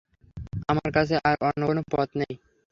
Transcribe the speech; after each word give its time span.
আমার 0.69 0.89
কাছে 0.95 1.15
আর 1.27 1.35
অন্য 1.47 1.61
কোনো 1.69 1.81
পথ 1.91 2.09
নেই। 2.19 2.33